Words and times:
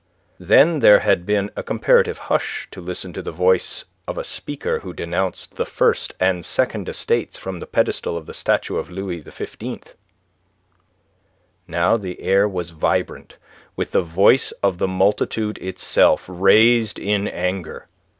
Then 0.39 0.79
there 0.79 1.01
had 1.01 1.27
been 1.27 1.51
a 1.55 1.61
comparative 1.61 2.17
hush 2.17 2.67
to 2.71 2.81
listen 2.81 3.13
to 3.13 3.21
the 3.21 3.31
voice 3.31 3.85
of 4.07 4.17
a 4.17 4.23
speaker 4.23 4.79
who 4.79 4.95
denounced 4.95 5.57
the 5.57 5.63
First 5.63 6.15
and 6.19 6.43
Second 6.43 6.89
Estates 6.89 7.37
from 7.37 7.59
the 7.59 7.67
pedestal 7.67 8.17
of 8.17 8.25
the 8.25 8.33
statue 8.33 8.77
of 8.77 8.89
Louis 8.89 9.21
XV. 9.21 9.93
Now 11.67 11.97
the 11.97 12.19
air 12.19 12.49
was 12.49 12.71
vibrant 12.71 13.37
with 13.75 13.91
the 13.91 14.01
voice 14.01 14.51
of 14.63 14.79
the 14.79 14.87
multitude 14.87 15.59
itself, 15.59 16.25
raised 16.27 16.97
in 16.97 17.27
anger. 17.27 17.87